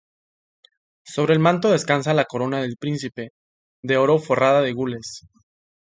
Sobre 1.03 1.33
el 1.35 1.39
manto 1.39 1.69
descansa 1.69 2.15
la 2.15 2.25
corona 2.25 2.59
del 2.63 2.77
príncipe, 2.77 3.33
de 3.83 3.97
oro 3.97 4.17
forrada 4.17 4.61
de 4.61 4.73
gules. 4.73 5.27